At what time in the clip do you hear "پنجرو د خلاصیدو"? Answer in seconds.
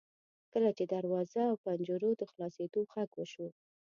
1.63-2.79